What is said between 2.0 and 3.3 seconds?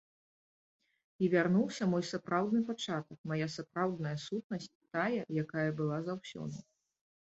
сапраўдны пачатак,